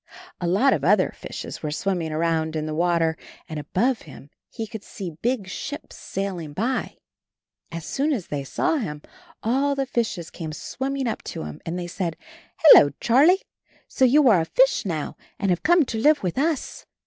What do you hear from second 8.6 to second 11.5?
him, all the fishes came swimming up to